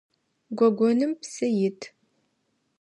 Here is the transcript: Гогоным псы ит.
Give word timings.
Гогоным 0.57 1.11
псы 1.19 1.47
ит. 1.67 1.79